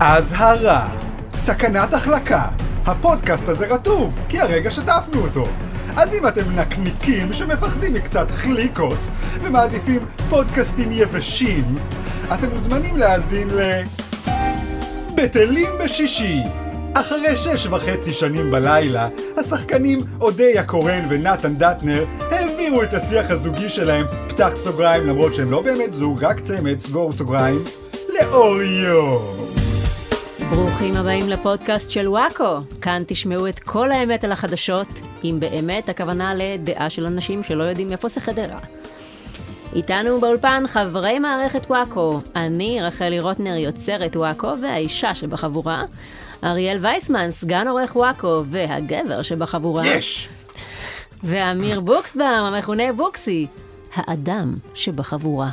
[0.00, 0.88] אזהרה,
[1.34, 2.48] סכנת החלקה.
[2.86, 5.48] הפודקאסט הזה רטוב, כי הרגע שטפנו אותו.
[5.96, 8.98] אז אם אתם נקניקים שמפחדים מקצת חליקות
[9.42, 11.78] ומעדיפים פודקאסטים יבשים,
[12.34, 13.82] אתם מוזמנים להאזין ל...
[15.14, 16.42] בטלים בשישי.
[16.94, 24.06] אחרי שש וחצי שנים בלילה, השחקנים אודיה קורן ונתן דטנר העבירו את השיח הזוגי שלהם,
[24.28, 27.58] פתח סוגריים למרות שהם לא באמת זוג, רק צמד, סגור סוגריים,
[28.08, 29.47] לאור יום.
[30.50, 32.56] ברוכים הבאים לפודקאסט של וואקו.
[32.80, 34.88] כאן תשמעו את כל האמת על החדשות,
[35.24, 38.58] אם באמת הכוונה לדעה של אנשים שלא יודעים איפה זה חדרה.
[39.74, 45.82] איתנו באולפן חברי מערכת וואקו, אני רחלי רוטנר יוצרת וואקו והאישה שבחבורה,
[46.44, 50.28] אריאל וייסמן סגן עורך וואקו והגבר שבחבורה, יש!
[51.24, 53.46] ואמיר בוקסבאום המכונה בוקסי,
[53.94, 55.50] האדם שבחבורה.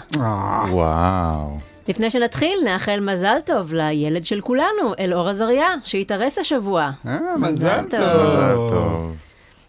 [0.70, 1.75] וואו.
[1.88, 6.92] לפני שנתחיל, נאחל מזל טוב לילד של כולנו, אלאור עזריה, שהתארס השבוע.
[7.08, 8.00] אה, מזל טוב.
[8.00, 9.16] מזל טוב.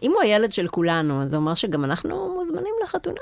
[0.03, 3.21] אם הוא הילד של כולנו, אז זה אומר שגם אנחנו מוזמנים לחתונה.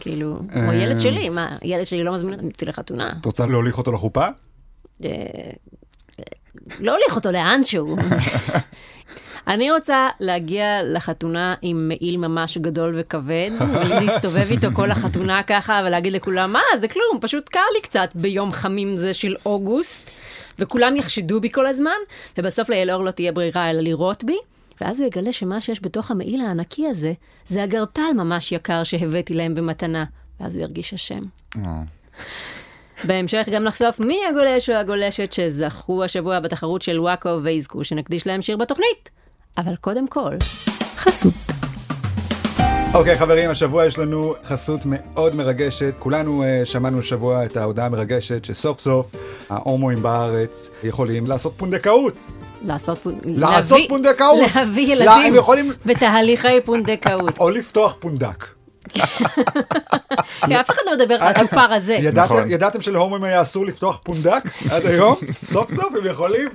[0.00, 0.70] כאילו, הוא אה.
[0.70, 3.12] הילד שלי, מה, הילד שלי לא מזמין אותי לחתונה.
[3.20, 4.26] את רוצה להוליך אותו לחופה?
[5.04, 5.10] אה,
[6.80, 7.96] לא הוליך אותו לאנשהו.
[9.46, 16.12] אני רוצה להגיע לחתונה עם מעיל ממש גדול וכבד, ולהסתובב איתו כל החתונה ככה, ולהגיד
[16.12, 20.10] לכולם, מה, זה כלום, פשוט קר לי קצת ביום חמים זה של אוגוסט,
[20.58, 21.98] וכולם יחשדו בי כל הזמן,
[22.38, 24.38] ובסוף לאלאור לא תהיה ברירה אלא לירות בי,
[24.80, 27.12] ואז הוא יגלה שמה שיש בתוך המעיל הענקי הזה,
[27.46, 30.04] זה הגרטל ממש יקר שהבאתי להם במתנה,
[30.40, 31.22] ואז הוא ירגיש אשם.
[31.56, 31.82] אה.
[33.04, 38.42] בהמשך גם לחשוף מי הגולש או הגולשת שזכו השבוע בתחרות של וואקו ויזכו שנקדיש להם
[38.42, 39.10] שיר בתוכנית.
[39.58, 40.34] אבל קודם כל,
[40.96, 41.32] חסות.
[42.94, 45.94] אוקיי חברים, השבוע יש לנו חסות מאוד מרגשת.
[45.98, 49.06] כולנו uh, שמענו השבוע את ההודעה המרגשת שסוף סוף
[49.50, 52.14] ההומואים בארץ יכולים לעשות פונדקאות.
[52.64, 54.38] לעשות, פונ- לעשות להביא- פונדקאות.
[54.54, 57.38] להביא לא, ילדים הם יכולים- בתהליכי פונדקאות.
[57.38, 58.44] או לפתוח פונדק.
[60.60, 61.94] אף אחד לא מדבר על הצ'ופר הזה.
[61.94, 62.50] ידעתם, נכון.
[62.50, 65.14] ידעתם שלהומואים היה אסור לפתוח פונדק עד היום?
[65.52, 66.48] סוף סוף הם יכולים.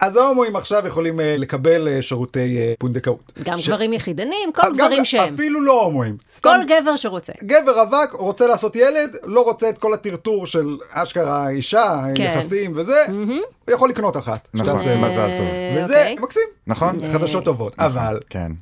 [0.00, 3.32] אז ההומואים עכשיו יכולים אה, לקבל אה, שירותי אה, פונדקאות.
[3.42, 5.34] גם ש- גברים יחידנים, כל גם- גברים שהם.
[5.34, 6.16] אפילו לא הומואים.
[6.34, 7.32] סתם כל גבר שרוצה.
[7.44, 12.22] גבר רווק רוצה לעשות ילד, לא רוצה את כל הטרטור של אשכרה אישה, כן.
[12.36, 13.34] יחסים וזה, הוא
[13.74, 14.48] יכול לקנות אחת.
[14.54, 15.46] נכון, שתעשה מזל טוב.
[15.76, 16.16] וזה אוקיי.
[16.20, 16.98] מקסים, נכון?
[17.12, 17.74] חדשות טובות.
[17.78, 18.52] אבל כן.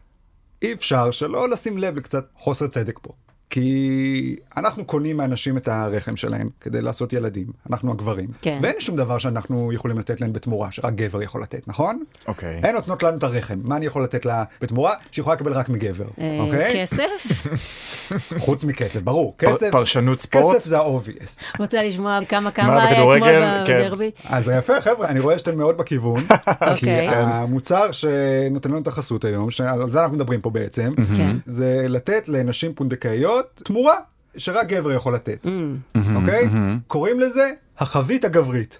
[0.62, 3.12] אי אפשר שלא לשים לב לקצת חוסר צדק פה.
[3.50, 8.28] כי אנחנו קונים מאנשים את הרחם שלהם כדי לעשות ילדים, אנחנו הגברים.
[8.42, 8.58] כן.
[8.62, 12.02] ואין שום דבר שאנחנו יכולים לתת להם בתמורה, שרק גבר יכול לתת, נכון?
[12.28, 12.60] אוקיי.
[12.64, 14.94] הן נותנות לנו את הרחם, מה אני יכול לתת לה בתמורה?
[15.10, 16.74] שיכולה לקבל רק מגבר, אה, אוקיי?
[16.82, 17.46] כסף?
[18.44, 19.34] חוץ מכסף, ברור.
[19.36, 20.56] פר- כסף, פרשנות ספורט?
[20.56, 21.58] כסף זה ה-obvious.
[21.58, 23.64] רוצה לשמוע כמה כמה מה, היה אתמול בכדורגל?
[23.66, 23.78] כן.
[23.86, 24.10] בדרבי?
[24.24, 26.26] אז זה יפה חבר'ה, אני רואה שאתם מאוד בכיוון.
[26.26, 26.34] כי
[26.70, 27.08] אוקיי.
[27.08, 31.36] המוצר שנותן לנו את החסות היום, שעל זה אנחנו מדברים פה בעצם, כן.
[31.46, 33.94] זה לתת לנשים פונדקאיות תמורה
[34.36, 35.46] שרק גבר יכול לתת.
[35.46, 35.98] Mm.
[36.14, 36.48] אוקיי?
[36.86, 38.78] קוראים לזה החבית הגברית.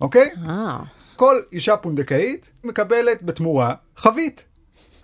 [0.00, 0.30] אוקיי?
[0.48, 0.78] אה,
[1.16, 4.44] כל אישה פונדקאית מקבלת בתמורה חבית.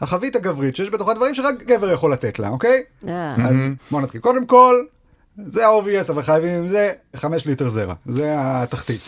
[0.01, 2.83] החבית הגברית שיש בתוכה דברים שרק גבר יכול לתת לה, אוקיי?
[3.09, 3.35] אה.
[3.49, 3.55] אז
[3.91, 4.21] בוא נתחיל.
[4.21, 4.85] קודם כל,
[5.51, 7.95] זה ה-obvious, אבל חייבים עם זה 5 ליטר זרע.
[8.07, 9.01] זה התחתית.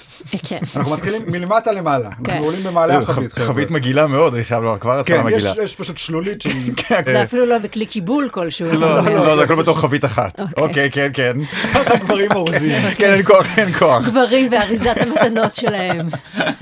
[0.45, 0.59] כן.
[0.77, 2.11] אנחנו מתחילים מלמטה למעלה.
[2.25, 2.31] כן.
[2.31, 3.33] אנחנו עולים במעלה ח- החבית.
[3.33, 5.65] חבית מגעילה מאוד, אני חייב לומר, כבר התחלה כן, יש, מגעילה.
[5.65, 6.73] יש פשוט שלולית שהיא...
[7.13, 8.67] זה אפילו לא בכלי קיבול כלשהו.
[8.81, 9.23] לא, אומר.
[9.27, 10.41] לא, זה הכל בתוך חבית אחת.
[10.57, 11.37] אוקיי, כן, כן.
[11.75, 12.83] ככה גברים אורזים.
[12.99, 14.05] כן, אין כוח, אין כוח.
[14.09, 16.09] גברים ואריזת המתנות שלהם.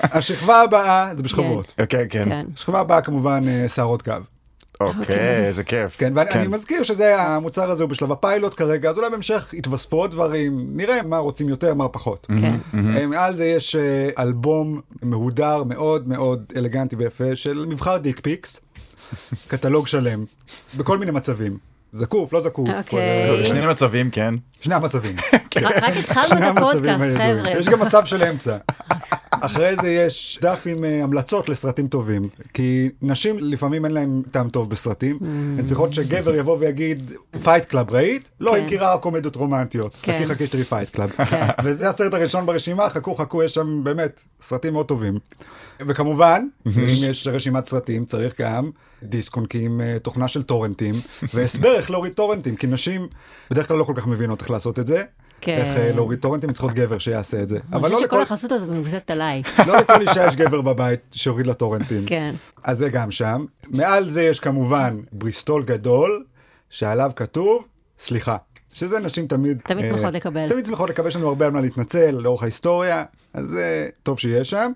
[0.03, 1.73] השכבה הבאה, זה בשכבות.
[1.81, 2.25] אוקיי, כן.
[2.29, 2.47] כן.
[2.57, 4.23] השכבה הבאה כמובן אה, שערות גב.
[4.81, 5.97] אוקיי, איזה כיף.
[5.99, 10.11] כן, ואני מזכיר שזה, המוצר הזה הוא בשלב הפיילוט כרגע, אז אולי בהמשך יתווספו עוד
[10.11, 12.27] דברים, נראה מה רוצים יותר, מה פחות.
[12.41, 12.57] כן.
[12.97, 18.61] אה, מעל זה יש אה, אלבום מהודר מאוד מאוד אלגנטי ויפה של מבחר dick pics,
[19.49, 20.25] קטלוג שלם,
[20.77, 21.59] בכל מיני מצבים.
[21.93, 23.45] זקוף, לא זקוף, אוקיי.
[23.45, 24.35] שני מצבים, כן.
[24.61, 25.17] שני המצבים.
[25.65, 27.17] רק התחלנו את המצבים הפודקאסט.
[27.17, 27.51] חבר'ה.
[27.51, 28.57] יש גם מצב של אמצע.
[29.41, 32.29] אחרי זה יש דף עם אה, המלצות לסרטים טובים.
[32.55, 35.19] כי נשים לפעמים אין להם טעם טוב בסרטים.
[35.59, 38.31] הן צריכות שגבר יבוא ויגיד, פייט קלאב ראית?
[38.41, 38.57] לא, כן.
[38.57, 39.97] היא מכירה רק קומדיות רומנטיות.
[40.03, 40.13] כן.
[40.13, 41.11] חכי חכי שתראי פייט קלאב.
[41.65, 45.19] וזה הסרט הראשון ברשימה, חכו חכו, יש שם באמת סרטים מאוד טובים.
[45.81, 48.71] וכמובן, אם יש רשימת סרטים, צריך גם
[49.03, 50.95] דיסק און קי עם אה, תוכנה של טורנטים,
[51.35, 53.09] והסבר איך להוריד טורנטים, כי נשים
[53.51, 55.03] בדרך כלל לא כל כך מבינות איך לעשות את זה.
[55.41, 55.59] כן.
[55.59, 57.57] איך אה, להוריד טורנטים, צריכות גבר שיעשה את זה.
[57.57, 59.43] אני אבל לא חושבת שכל לכל, החסות הזאת מבוססת עליי.
[59.67, 62.07] לא לכל אישה יש גבר בבית שיוריד לה טורנטים.
[62.07, 62.35] כן.
[62.65, 63.45] אז זה גם שם.
[63.69, 66.25] מעל זה יש כמובן בריסטול גדול,
[66.71, 67.65] שעליו כתוב,
[67.99, 68.37] סליחה.
[68.73, 69.61] שזה נשים תמיד...
[69.65, 70.49] תמיד אה, שמחות לקבל.
[70.49, 73.05] תמיד שמחות לקבל, יש לנו הרבה על מה להתנצל לאורך ההיסטוריה,
[73.35, 74.73] אז זה טוב שיש שם.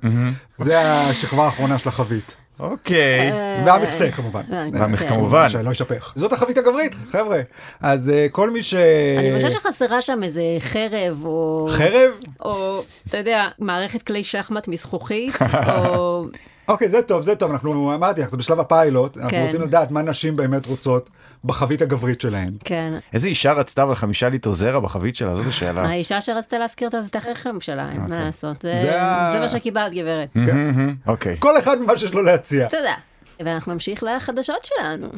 [0.59, 2.37] זה השכבה האחרונה של החבית.
[2.61, 3.33] אוקיי.
[3.67, 4.43] והמכסה כמובן.
[4.53, 5.15] אה, והמכסה כן.
[5.15, 5.49] כמובן.
[5.49, 6.13] שלא יישפך.
[6.17, 7.41] זאת החבית הגברית, חבר'ה.
[7.81, 8.75] אז אה, כל מי ש...
[9.19, 11.67] אני חושבת שחסרה שם איזה חרב, או...
[11.71, 12.11] חרב?
[12.41, 15.35] או, אתה יודע, מערכת כלי שחמט מזכוכית,
[15.69, 16.25] או...
[16.69, 19.45] אוקיי, זה טוב, זה טוב, אנחנו, אמרתי לך, זה בשלב הפיילוט, אנחנו כן.
[19.47, 21.11] רוצים לדעת מה נשים באמת רוצות
[21.45, 22.53] בחבית הגברית שלהן.
[22.65, 22.93] כן.
[23.13, 25.35] איזה אישה רצתה אבל חמישה ליטר זרע בחבית שלה?
[25.35, 25.83] זאת השאלה.
[25.83, 28.63] האישה שרצתה להזכיר את הזכרם שלה, אין מה לעשות.
[28.63, 28.91] זה זה
[29.33, 30.29] זה מה שקיבלת, גברת.
[30.35, 31.37] מהמם, אוקיי.
[31.39, 32.69] כל אחד ממה שיש לו להציע.
[32.69, 32.95] תודה.
[33.41, 35.09] ואנחנו נמשיך לחדשות שלנו.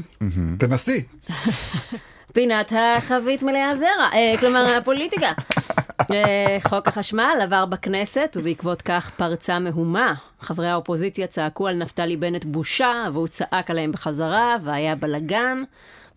[0.58, 1.04] תנסי.
[2.32, 5.32] פינת החבית מלאה זרע, אה, כלומר הפוליטיקה.
[6.68, 10.14] חוק החשמל עבר בכנסת, ובעקבות כך פרצה מהומה.
[10.40, 15.62] חברי האופוזיציה צעקו על נפתלי בנט בושה, והוא צעק עליהם בחזרה, והיה בלאגן.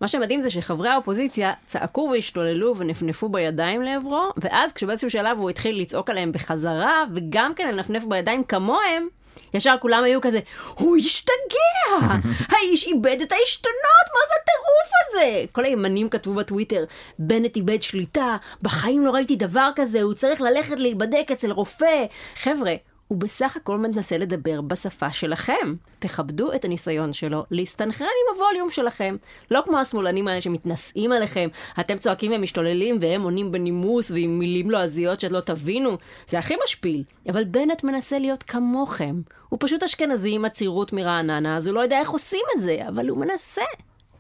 [0.02, 5.82] מה שמדהים זה שחברי האופוזיציה צעקו והשתוללו ונפנפו בידיים לעברו, ואז כשבאיזשהו שלב הוא התחיל
[5.82, 9.08] לצעוק עליהם בחזרה, וגם כן לנפנף בידיים כמוהם,
[9.54, 10.40] ישר כולם היו כזה,
[10.76, 12.18] הוא השתגע!
[12.52, 15.46] האיש איבד את העשתונות, מה זה הטירוף הזה?
[15.52, 16.86] כל הימנים כתבו בטוויטר,
[17.20, 22.06] בנט איבד שליטה, בחיים לא ראיתי דבר כזה, הוא צריך ללכת להיבדק אצל רופא.
[22.36, 22.74] חבר'ה,
[23.14, 25.76] הוא בסך הכל מנסה לדבר בשפה שלכם.
[26.00, 29.16] תכבדו את הניסיון שלו להסתנכרן עם הווליום שלכם.
[29.52, 31.50] לא כמו השמאלנים האלה שמתנשאים עליכם,
[31.80, 35.98] אתם צועקים ומשתוללים והם עונים בנימוס ועם מילים לועזיות שלא תבינו.
[36.28, 37.04] זה הכי משפיל.
[37.30, 39.22] אבל בנט מנסה להיות כמוכם.
[39.50, 43.10] הוא פשוט אשכנזי עם עצירות מרעננה, אז הוא לא יודע איך עושים את זה, אבל
[43.10, 43.62] הוא מנסה.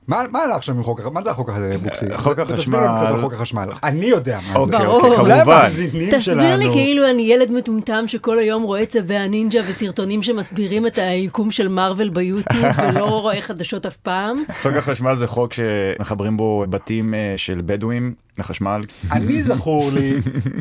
[0.07, 1.13] מה מה הלך שם עם חוק החשמל?
[1.13, 2.05] מה זה החוק הזה, בוקסי?
[2.17, 3.21] חוק תסביר לנו קצת על החשמל.
[3.21, 3.69] חוק החשמל.
[3.83, 4.59] אני יודע מה זה.
[4.59, 4.85] אוקיי.
[4.85, 5.57] אוקיי, אולי כמובן.
[5.57, 6.41] המאזינים שלנו.
[6.41, 11.51] תסביר לי כאילו אני ילד מטומטם שכל היום רואה צווי הנינג'ה וסרטונים שמסבירים את היקום
[11.51, 14.43] של מארוול ביוטיוב ולא רואה חדשות אף פעם.
[14.61, 18.81] חוק החשמל זה חוק שמחברים בו בתים אה, של בדואים לחשמל.
[19.11, 20.13] אני זכור לי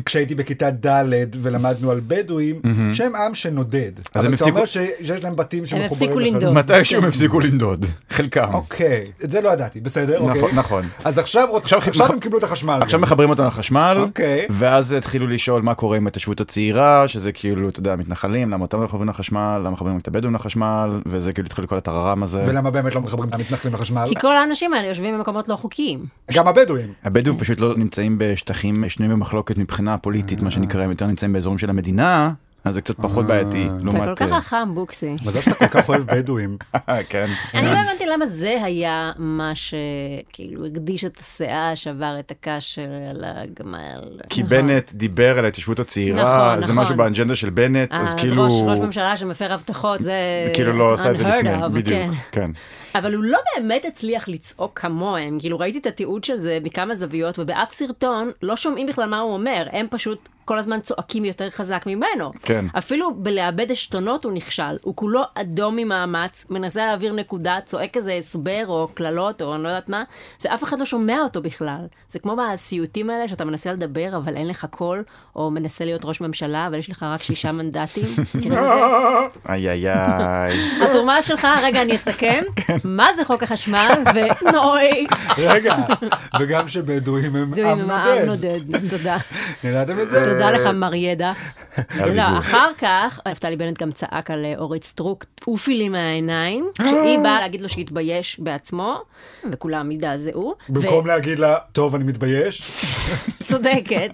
[0.05, 1.03] כשהייתי בכיתה ד'
[1.41, 2.61] ולמדנו על בדואים
[2.93, 3.91] שהם עם שנודד.
[4.15, 6.33] אז אבל הם אתה הפסיקו- אומר ש- שיש להם בתים שמחוברים הפסיקו לחשמל.
[6.33, 6.53] לנדוד.
[6.53, 7.07] מתישהו הם כן.
[7.07, 8.49] הפסיקו לנדוד, חלקם.
[8.53, 10.41] אוקיי, את זה לא ידעתי, בסדר, אוקיי.
[10.41, 10.83] נכון, נכון.
[11.03, 11.49] אז עכשיו
[12.09, 12.79] הם קיבלו את החשמל.
[12.81, 12.99] עכשיו.
[12.99, 14.45] מחברים אותם לחשמל, אוקיי.
[14.49, 18.77] ואז התחילו לשאול מה קורה עם ההתיישבות הצעירה, שזה כאילו, אתה יודע, מתנחלים, למה אותם
[18.79, 22.41] לא מחברים לחשמל, למה מחברים את הבדואים לחשמל, וזה כאילו התחיל כל הטררם הזה.
[22.45, 24.05] ולמה באמת לא מחברים את המתנחלים לחשמל?
[24.09, 26.05] כי כל האנשים האלה יושבים במקומות לא חוקיים.
[26.33, 26.93] גם הבדואים.
[27.03, 31.57] הבדואים פשוט לא נמצאים בשטחים שנויים במחלוקת מבחינה פוליטית, מה שנקרא, הם יותר נמצאים באזורים
[31.57, 32.33] של המדינה,
[32.63, 33.65] אז זה קצת פחות בעייתי.
[33.65, 34.07] אתה לעומת...
[34.07, 35.15] כל כך אה, חכם, בוקסי.
[35.25, 36.57] מזל שאתה כל כך אוהב בדואים.
[37.09, 37.29] כן.
[37.53, 42.79] אני לא הבנתי למה זה היה מה שכאילו הקדיש את הסאה, שבר את הקש
[43.09, 44.19] על הגמל.
[44.29, 44.57] כי נכון.
[44.57, 46.83] בנט דיבר על ההתיישבות הצעירה, נכון, זה נכון.
[46.83, 48.43] משהו באג'נדה של בנט, אה, אז אז כאילו...
[48.43, 50.13] ראש, ראש ממשלה שמפר הבטחות, זה
[50.53, 51.99] כאילו לא עשה את זה לפני, בדיוק,
[52.31, 52.41] כן.
[52.41, 52.51] כן.
[52.95, 55.37] אבל הוא לא באמת הצליח לצעוק כמוהם.
[55.39, 59.33] כאילו, ראיתי את התיעוד של זה מכמה זוויות, ובאף סרטון לא שומעים בכלל מה הוא
[59.33, 59.67] אומר.
[59.71, 62.31] הם פשוט כל הזמן צועקים יותר חזק ממנו.
[62.41, 62.65] כן.
[62.77, 64.77] אפילו בלאבד עשתונות הוא נכשל.
[64.81, 69.67] הוא כולו אדום ממאמץ, מנסה להעביר נקודה, צועק איזה הסבר או קללות או אני לא
[69.67, 70.03] יודעת מה,
[70.45, 71.85] ואף אחד לא שומע אותו בכלל.
[72.09, 75.03] זה כמו בסיוטים האלה שאתה מנסה לדבר, אבל אין לך קול,
[75.35, 78.03] או מנסה להיות ראש ממשלה, אבל יש לך רק שישה מנדטים.
[78.49, 78.59] זה?
[79.49, 80.59] איי איי איי.
[80.83, 82.43] התרומה שלך, רגע, אני אסכם.
[82.83, 83.89] מה זה חוק החשמל?
[84.13, 85.05] ונוי.
[85.37, 85.75] רגע,
[86.39, 87.91] וגם שבדואים הם עם.
[88.25, 88.59] נודד.
[88.89, 89.17] תודה.
[89.63, 90.32] ידעתם את זה?
[90.33, 91.31] תודה לך, מר ידע.
[92.15, 92.21] לא.
[92.39, 97.39] אחר כך, נפתלי בנט גם צעק על אה, אורית סטרוק, עופי לי מהעיניים, כשהיא באה
[97.41, 99.01] להגיד לו שיתבייש בעצמו,
[99.51, 100.55] וכולם הזדעזעו.
[100.69, 102.61] במקום להגיד לה, טוב, אני מתבייש.
[103.43, 104.11] צודקת.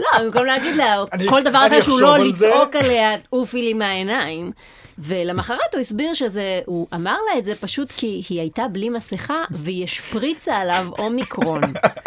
[0.00, 0.96] לא, במקום להגיד לה,
[1.28, 2.18] כל דבר אחר שהוא לא.
[2.18, 4.52] לצעוק עליה, עופי לי מהעיניים.
[5.00, 9.44] ולמחרת הוא הסביר שזה, הוא אמר לה את זה פשוט כי היא הייתה בלי מסכה
[9.50, 11.60] והיא השפריצה עליו אומיקרון.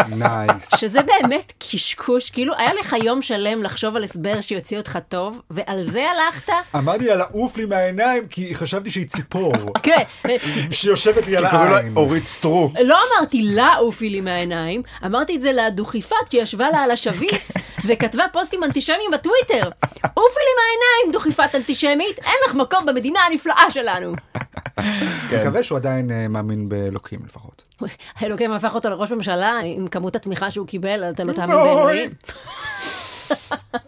[0.09, 0.69] נייס.
[0.75, 5.81] שזה באמת קשקוש, כאילו היה לך יום שלם לחשוב על הסבר שיוציא אותך טוב, ועל
[5.81, 6.53] זה הלכת?
[6.75, 10.03] אמרתי לה לעוף לי מהעיניים כי חשבתי שהיא ציפור כן,
[10.71, 11.93] שיושבת לי על העין.
[11.95, 12.73] אורית סטרוק.
[12.83, 17.51] לא אמרתי לה עופי לי מהעיניים, אמרתי את זה לדוכיפת שישבה לה על השביס
[17.85, 19.69] וכתבה פוסטים אנטישמיים בטוויטר.
[20.13, 24.13] עופי לי מהעיניים, דוכיפת אנטישמית, אין לך מקום במדינה הנפלאה שלנו.
[25.29, 25.39] כן.
[25.39, 27.63] מקווה שהוא עדיין אה, מאמין באלוקים לפחות.
[28.23, 31.63] אלוקים הפך אותו לראש ממשלה עם כמות התמיכה שהוא קיבל, אתה לא תאמין אוי.
[31.75, 32.09] באלוהים.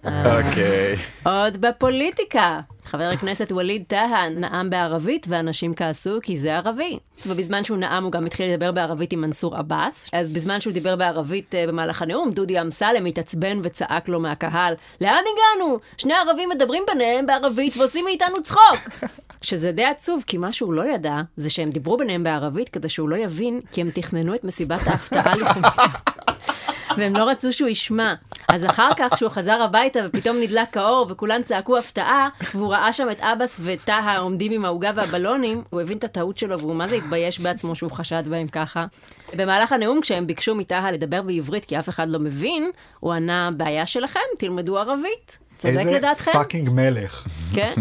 [0.05, 0.95] אוקיי.
[1.23, 2.59] עוד בפוליטיקה.
[2.85, 6.99] חבר הכנסת ווליד טאהא נאם בערבית ואנשים כעסו כי זה ערבי.
[7.25, 10.09] ובזמן שהוא נאם הוא גם התחיל לדבר בערבית עם מנסור עבאס.
[10.13, 15.11] אז בזמן שהוא דיבר בערבית אה, במהלך הנאום, דודי אמסלם התעצבן וצעק לו מהקהל, לאן
[15.33, 15.79] הגענו?
[15.97, 18.89] שני ערבים מדברים ביניהם בערבית ועושים מאיתנו צחוק.
[19.41, 23.09] שזה די עצוב, כי מה שהוא לא ידע, זה שהם דיברו ביניהם בערבית כדי שהוא
[23.09, 25.67] לא יבין, כי הם תכננו את מסיבת ההפתעה לכבודו.
[26.97, 28.13] והם לא רצו שהוא ישמע.
[28.47, 33.07] אז אחר כך, כשהוא חזר הביתה ופתאום נדלק האור וכולם צעקו הפתעה, והוא ראה שם
[33.11, 36.95] את אבס וטהה עומדים עם העוגה והבלונים, הוא הבין את הטעות שלו והוא מה זה
[36.95, 38.85] התבייש בעצמו שהוא חשד בהם ככה.
[39.35, 43.85] במהלך הנאום, כשהם ביקשו מטהה לדבר בעברית כי אף אחד לא מבין, הוא ענה, בעיה
[43.85, 45.39] שלכם, תלמדו ערבית.
[45.57, 46.31] צודק איזה לדעתכם?
[46.31, 47.27] fucking מלך.
[47.53, 47.73] כן?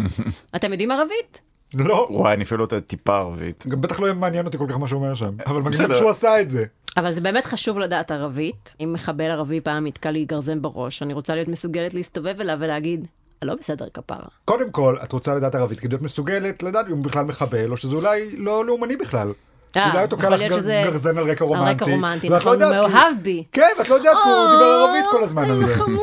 [0.56, 1.40] אתם יודעים ערבית?
[1.74, 3.64] לא, וואי, אני אפילו לא יודע טיפה ערבית.
[3.68, 5.30] גם בטח לא מעניין אותי כל כך מה שהוא אומר שם.
[5.46, 5.94] אבל מגניב.
[5.94, 6.64] שהוא עשה את זה.
[6.96, 8.74] אבל זה באמת חשוב לדעת ערבית.
[8.80, 13.06] אם מחבל ערבי פעם יתקע לי גרזן בראש, אני רוצה להיות מסוגלת להסתובב אליו ולהגיד,
[13.42, 14.26] לא בסדר כפרה.
[14.44, 17.76] קודם כל, את רוצה לדעת ערבית כדי להיות מסוגלת לדעת אם הוא בכלל מחבל, או
[17.76, 19.32] שזה אולי לא לאומני בכלל.
[19.76, 21.66] אה, אולי הוא תוקע יכול לך גרזן על רקע רומנטי.
[21.66, 23.44] על רקע רומנטי, ואת לא נכון, הוא מאוהב בי.
[23.52, 25.74] כן, ואת לא יודעת, הוא דיבר ערבית כל הזמן הזה.
[25.74, 26.00] חמוד.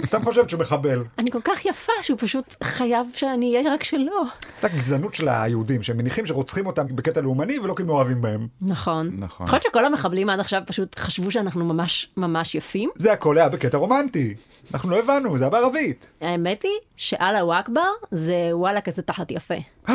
[0.06, 1.04] סתם חושבת שהוא מחבל.
[1.18, 4.22] אני כל כך יפה שהוא פשוט חייב שאני אהיה רק שלו.
[4.60, 8.48] זה הגזענות של היהודים, שהם מניחים שרוצחים אותם בקטע לאומני ולא כי הם מאוהבים בהם.
[8.60, 9.10] נכון.
[9.18, 9.46] נכון.
[9.46, 12.90] יכול להיות שכל המחבלים עד עכשיו פשוט חשבו שאנחנו ממש ממש יפים.
[12.96, 14.34] זה הכל היה בקטע רומנטי.
[14.74, 16.10] אנחנו לא הבנו, זה היה בערבית.
[16.20, 19.54] האמת היא שאללה אכבר זה וואלה כזה תחת יפה.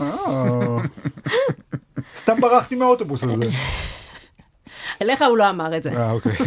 [2.16, 3.44] סתם ברחתי מהאוטובוס הזה.
[5.02, 5.92] אליך הוא לא אמר את זה.
[5.92, 6.36] אה, אוקיי.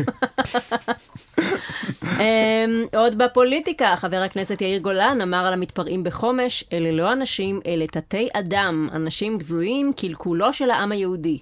[2.03, 7.88] אמ, עוד בפוליטיקה, חבר הכנסת יאיר גולן אמר על המתפרעים בחומש, אלה לא אנשים, אלה
[7.88, 11.39] תתי אדם, אנשים בזויים, קלקולו של העם היהודי.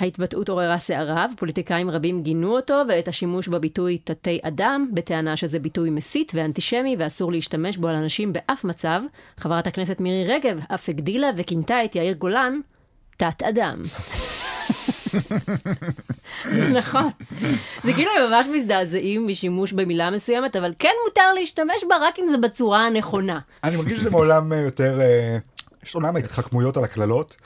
[0.00, 5.90] ההתבטאות עוררה סערה, ופוליטיקאים רבים גינו אותו ואת השימוש בביטוי תתי אדם, בטענה שזה ביטוי
[5.90, 9.02] מסית ואנטישמי ואסור להשתמש בו על אנשים באף מצב.
[9.36, 12.60] חברת הכנסת מירי רגב אף הגדילה וכינתה את יאיר גולן
[13.16, 13.82] תת אדם.
[16.54, 17.10] זה נכון.
[17.84, 22.24] זה כאילו הם ממש מזדעזעים משימוש במילה מסוימת, אבל כן מותר להשתמש בה רק אם
[22.30, 23.38] זה בצורה הנכונה.
[23.64, 25.38] אני מרגיש שזה מעולם אה, יותר, אה,
[25.82, 27.36] יש עולם ההתחכמויות על הקללות.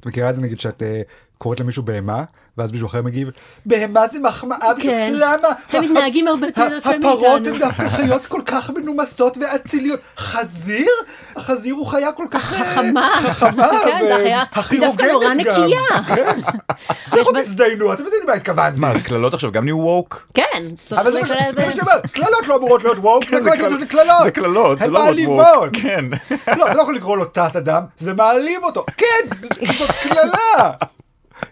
[0.00, 1.02] את מכירה את זה נגיד שאת אה,
[1.38, 2.24] קוראת למישהו בהמה,
[2.58, 3.30] ואז מישהו אחר מגיב,
[3.66, 5.10] בהמה זה מחמאה, כן.
[5.14, 5.48] למה?
[5.72, 10.00] הם מתנהגים הרבה יותר ה- יפה הפרות מאיתנו." הן דווקא חיות כל כך מנומסות ואציליות.
[10.18, 10.86] חזיר?
[11.36, 13.18] החזיר הוא חיה כל כך אה, חכמה.
[13.22, 15.34] חכמה, כן, זה החיה והכי דווקא נורא.
[15.34, 15.80] נקייה.
[16.16, 16.40] כן.
[17.20, 18.80] לכו תזדיינו, אתם יודעים למה התכוונתי.
[18.80, 20.26] מה, אז קללות עכשיו גם נהיו ווק?
[20.34, 20.42] כן,
[20.96, 21.62] אבל זה מה זה זה.
[21.72, 24.22] שאני אומר, קללות לא אמורות להיות זה כן, כל הקטע קל- של קללות.
[24.24, 25.46] זה קללות, זה לא מעליבות.
[25.56, 25.68] ווק.
[25.82, 26.04] כן.
[26.58, 28.84] לא, אתה לא יכול לקרוא לו תת אדם, זה מעליב אותו.
[28.96, 29.46] כן,
[29.78, 30.72] זאת קללה.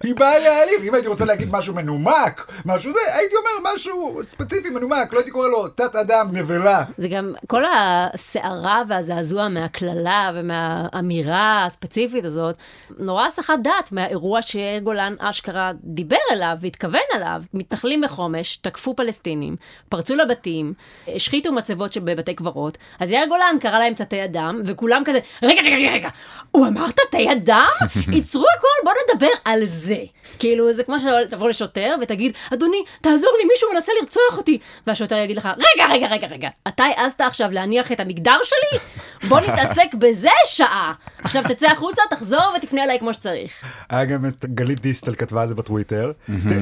[0.02, 4.70] היא באה להעליב, אם הייתי רוצה להגיד משהו מנומק, משהו זה, הייתי אומר משהו ספציפי
[4.70, 6.84] מנומק, לא הייתי קורא לו תת אדם נבלה.
[6.98, 12.54] זה גם כל הסערה והזעזוע מהקללה ומהאמירה הספציפית הזאת,
[12.98, 17.42] נורא הסחת דעת מהאירוע שיאיר גולן אשכרה דיבר אליו והתכוון אליו.
[17.54, 19.56] מתנחלים בחומש, תקפו פלסטינים,
[19.88, 20.74] פרצו לבתים,
[21.16, 25.76] השחיתו מצבות שבבתי קברות, אז יאיר גולן קרא להם תתי אדם, וכולם כזה, רגע, רגע,
[25.76, 26.08] רגע, רגע,
[26.50, 27.68] הוא אמר תתי אדם?
[28.12, 29.73] ייצרו הכל, בוא נדבר על זה.
[30.38, 34.58] כאילו, זה כמו שתבוא לשוטר ותגיד, אדוני, תעזור לי, מישהו מנסה לרצוח אותי.
[34.86, 38.78] והשוטר יגיד לך, רגע, רגע, רגע, רגע, אתה העזת עכשיו להניח את המגדר שלי?
[39.28, 40.92] בוא נתעסק בזה שעה.
[41.22, 43.52] עכשיו תצא החוצה, תחזור ותפנה אליי כמו שצריך.
[43.90, 46.12] היה גם את גלית דיסטל כתבה על זה בטוויטר,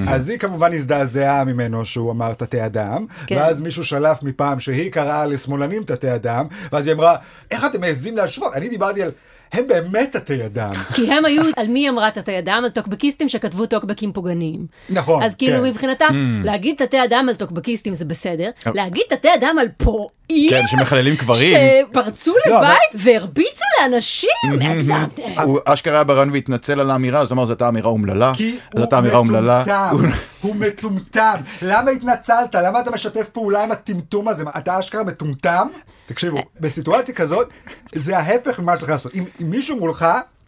[0.08, 3.36] אז היא כמובן הזדעזעה ממנו שהוא אמר תתי אדם, כן.
[3.36, 7.16] ואז מישהו שלף מפעם שהיא קראה לשמאלנים תתי אדם, ואז היא אמרה,
[7.50, 8.52] איך אתם מעזים להשוות?
[8.54, 9.10] אני דיברתי על,
[9.52, 10.72] הם באמת תתי אדם.
[10.94, 12.62] כי הם היו, על מי אמרה תתי אדם?
[12.64, 14.66] על טוקבקיסטים שכתבו טוקבקים פוגעניים.
[14.90, 15.64] נכון, אז כאילו כן.
[15.64, 21.16] מבחינתם, להגיד תתי אדם על טוקבקיסטים זה בסדר, להגיד תתי אדם על פורעים, כן, שמחללים
[21.16, 21.56] קברים.
[21.90, 24.30] שפרצו לא, לבית והרביצו לאנשים,
[24.60, 25.22] הגזמתם.
[25.42, 28.32] הוא אשכרה היה ברעיון והתנצל על האמירה, אז הוא אמר, זאת הייתה אמירה אומללה.
[28.36, 29.62] כי זאת אומללה.
[29.62, 31.34] מטומטם, הוא מטומטם.
[31.62, 32.54] למה התנצלת?
[32.54, 34.44] למה אתה משתף פעולה עם הטמטום הזה?
[34.58, 35.66] אתה אשכרה מטומטם?
[36.06, 37.52] תקשיבו, בסיטואציה כזאת,
[37.94, 39.14] זה ההפך ממה שצריך לעשות.
[39.14, 40.06] אם אם מישהו מולך...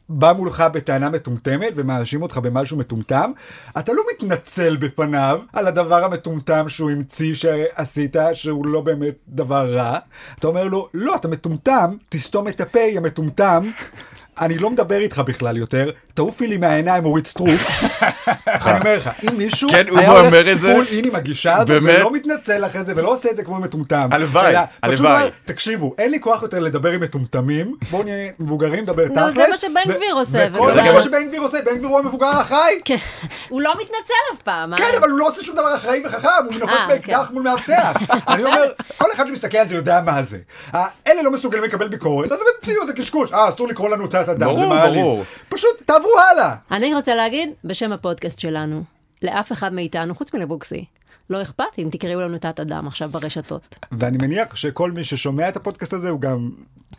[0.09, 3.31] בא מולך בטענה מטומטמת ומאשים אותך במשהו מטומטם,
[3.79, 9.99] אתה לא מתנצל בפניו על הדבר המטומטם שהוא המציא שעשית, שהוא לא באמת דבר רע.
[10.39, 13.71] אתה אומר לו, לא, אתה מטומטם, תסתום את הפה, יא מטומטם.
[14.41, 17.49] אני לא מדבר איתך בכלל יותר, תעופי לי מהעיניים אורית סטרוק.
[18.47, 20.75] אני אומר לך, אם מישהו כן, היה אומר הולך את זה.
[20.75, 21.83] full in עם הגישה הזאת?
[21.83, 24.09] ולא מתנצל אחרי זה, ולא עושה את זה כמו מטומטם.
[24.13, 25.13] הלוואי, הלוואי.
[25.13, 29.35] אומר, תקשיבו, אין לי כוח יותר לדבר עם מטומטמים, בואו נהיה מבוגרים, נדבר נו, תכלס.
[29.35, 32.27] זה מה שבן גביר עושה, זה מה- מה שבן גביר עושה, בן גביר הוא המבוגר
[32.27, 32.81] האחראי.
[32.85, 32.97] כן,
[33.49, 33.95] הוא לא מתנצל
[34.35, 34.73] אף פעם.
[34.73, 34.79] אה?
[34.79, 37.93] כן, אבל הוא לא עושה שום דבר אחראי וחכם, הוא מנופף אה, באקדח מול מאבטח.
[38.29, 38.65] אני אומר,
[38.99, 40.39] כל אחד שמסתכל על זה יודע מה זה.
[40.75, 43.33] אה, אלה לא מסוגלים לקבל ביקורת, אז הם המציאו, זה קשקוש.
[43.33, 45.03] אה, אסור לקרוא לנו תת אדם, זה ברור, מעליב.
[45.03, 45.23] ברור.
[45.49, 46.55] פשוט תעברו הלאה.
[46.71, 48.83] אני רוצה להגיד, בשם הפודקאסט שלנו,
[49.23, 50.85] לאף אחד מאיתנו, חוץ מלבוקסי,
[51.31, 53.77] לא אכפת אם תקראו לנו תת אדם עכשיו ברשתות.
[53.93, 56.51] ואני מניח שכל מי ששומע את הפודקאסט הזה הוא גם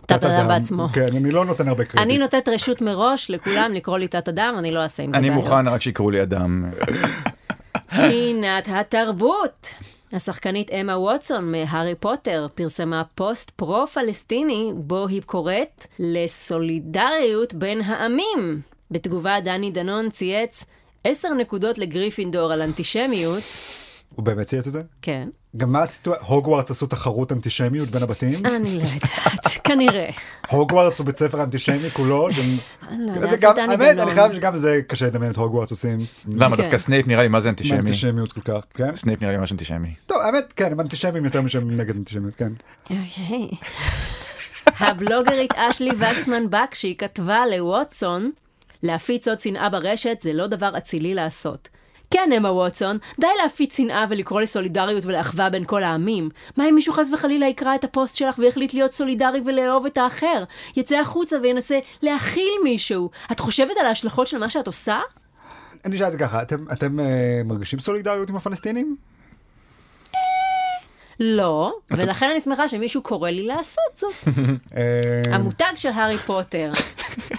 [0.05, 0.87] תת-אדם בעצמו.
[0.93, 2.01] כן, אני לא נותן הרבה קרדיט.
[2.01, 5.29] אני נותנת רשות מראש לכולם לקרוא לי תת אדם, אני לא אעשה עם זה אני
[5.29, 5.43] בעיות.
[5.43, 6.65] מוכן רק שיקראו לי אדם.
[7.89, 9.67] פינת התרבות.
[10.13, 18.61] השחקנית אמה ווטסון מהארי פוטר פרסמה פוסט פרו-פלסטיני בו היא קוראת לסולידריות בין העמים.
[18.91, 20.65] בתגובה דני דנון צייץ
[21.03, 23.43] עשר נקודות לגריפינדור על אנטישמיות.
[24.15, 24.81] הוא באמת צייץ את זה?
[25.01, 25.29] כן.
[25.57, 26.25] גם מה הסיטואציה?
[26.27, 28.45] הוגוורטס עשו תחרות אנטישמיות בין הבתים?
[28.45, 30.09] אני לא יודעת, כנראה.
[30.49, 32.27] הוגוורטס הוא בית ספר אנטישמי כולו?
[32.27, 32.33] לא
[32.91, 33.99] האמת, דנון.
[33.99, 35.99] אני חייב שגם זה קשה לדמיין את הוגוורטס עושים.
[36.27, 36.61] למה כן.
[36.61, 37.77] דווקא סנייפ נראה לי מה זה אנטישמי?
[37.77, 38.95] אנטישמיות כל כך, כן?
[38.95, 39.93] סנייפ נראה לי ממש אנטישמי.
[40.05, 42.51] טוב, האמת, כן, הם אנטישמים יותר משהם נגד אנטישמיות, כן.
[42.83, 43.49] אוקיי.
[44.79, 48.31] הבלוגרית אשלי וקסמן בקשי כתבה לווטסון,
[48.83, 51.69] להפיץ עוד שנאה ברשת זה לא דבר אצילי לעשות.
[52.11, 56.29] כן, אמה ווטסון, די להפיץ שנאה ולקרוא לסולידריות ולאחווה בין כל העמים.
[56.57, 60.43] מה אם מישהו חס וחלילה יקרא את הפוסט שלך ויחליט להיות סולידרי ולאהוב את האחר?
[60.75, 63.09] יצא החוצה וינסה להכיל מישהו.
[63.31, 64.99] את חושבת על ההשלכות של מה שאת עושה?
[65.85, 67.05] אני אשאל את זה ככה, אתם- אתם אה,
[67.45, 68.95] מרגישים סולידריות עם הפלסטינים?
[71.19, 74.13] לא, ולכן אני שמחה שמישהו קורא לי לעשות זאת.
[74.77, 76.71] אה, המותג של הארי פוטר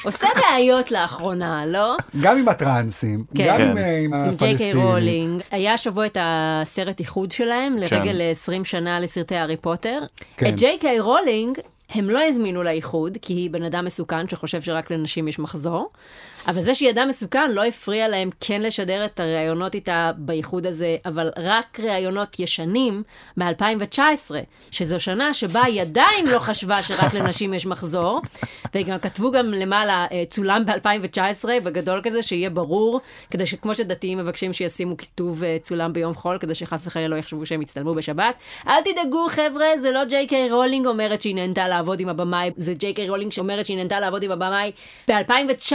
[0.04, 1.96] עושה בעיות לאחרונה, לא?
[2.20, 3.46] גם עם הטרנסים, כן.
[3.46, 3.78] גם עם, כן.
[3.78, 4.86] אה, עם עם ג'יי קיי הפלסטינים.
[4.86, 5.42] רולינג.
[5.50, 9.98] היה השבוע את הסרט איחוד שלהם לרגל 20 שנה לסרטי הארי פוטר.
[10.36, 10.46] כן.
[10.46, 11.58] את ג'יי קיי רולינג
[11.90, 15.90] הם לא הזמינו לאיחוד, כי היא בן אדם מסוכן שחושב שרק לנשים יש מחזור.
[16.48, 20.96] אבל זה שהיא אדם מסוכן לא הפריע להם כן לשדר את הראיונות איתה באיחוד הזה,
[21.04, 23.02] אבל רק ראיונות ישנים
[23.36, 24.30] מ-2019,
[24.70, 28.20] שזו שנה שבה היא עדיין לא חשבה שרק לנשים יש מחזור,
[28.74, 33.00] וגם כתבו גם למעלה, אה, צולם ב-2019, בגדול כזה, שיהיה ברור,
[33.30, 37.46] כדי שכמו שדתיים מבקשים שישימו כיתוב אה, צולם ביום חול, כדי שחס וחלילה לא יחשבו
[37.46, 38.34] שהם הצטלמו בשבת.
[38.68, 42.74] אל תדאגו חבר'ה, זה לא ג'יי קיי רולינג אומרת שהיא נהנתה לעבוד עם הבמאי, זה
[42.74, 44.72] ג'יי קיי רולינג שאומרת שהיא נהנתה לעבוד עם הבמאי
[45.08, 45.72] ב-2019,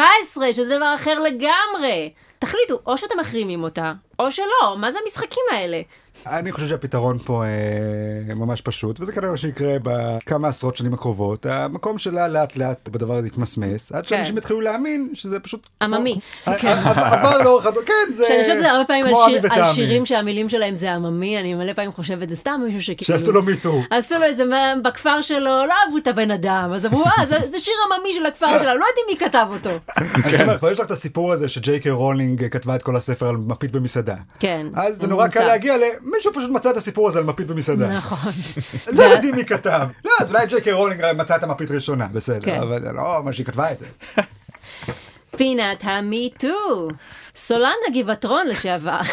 [0.51, 2.11] שזה דבר אחר לגמרי.
[2.39, 5.81] תחליטו, או שאתם מחרימים אותה, או שלא, מה זה המשחקים האלה?
[6.27, 7.49] אני חושב שהפתרון פה אה,
[8.35, 11.45] ממש פשוט, וזה כנראה מה שיקרה בכמה עשרות שנים הקרובות.
[11.45, 15.67] המקום שלה לאט לאט בדבר הזה יתמסמס, עד שאנשים יתחילו להאמין שזה פשוט...
[15.81, 16.19] עממי.
[16.45, 16.67] כמו- כן.
[16.67, 18.25] ע- עבר לאורך הדור, כן, זה...
[18.27, 19.73] שאני חושבת זה הרבה פעמים על, שיר, על.
[19.73, 23.19] שירים שהמילים שלהם זה עממי, אני מלא פעמים חושבת, זה סתם מישהו שכאילו...
[23.19, 23.81] שעשו לו מיטו.
[23.89, 24.43] עשו לו איזה
[24.83, 28.25] בכפר שלו, לא אהבו את הבן אדם, אז אמרו, אה, זה, זה שיר עממי של
[28.25, 29.69] הכפר שלנו, לא יודעים מי כתב אותו.
[30.41, 33.71] אומר, כבר יש לך את הסיפור הזה שג'יי רולינג כתבה את כל הספר על מפית
[33.71, 34.15] במסעדה.
[34.39, 34.67] כן.
[34.75, 35.27] אז זה נורא.
[35.27, 35.81] קל להגיע ל...
[36.15, 37.87] מישהו פשוט מצא את הסיפור הזה על מפית במסעדה.
[37.89, 38.31] נכון.
[38.97, 39.87] לא יודעים מי כתב.
[40.05, 42.13] לא, אז אולי ג'יי קיי רולינג מצא את המפית ראשונה, כן.
[42.13, 43.85] בסדר, אבל זה לא מה שהיא כתבה את זה.
[45.37, 46.87] פינת המיטו.
[47.35, 48.99] סולן הגבעתרון לשעבר.